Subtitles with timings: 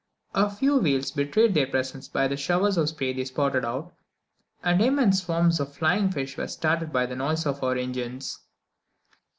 [0.33, 3.93] A few whales betrayed their presence by the showers of spray they spouted up,
[4.63, 8.39] and immense swarms of flying fish were startled by the noise of our engines.